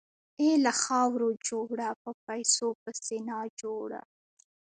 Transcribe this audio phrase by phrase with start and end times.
[0.41, 4.01] اې له خاورو جوړه، په پيسو پسې ناجوړه!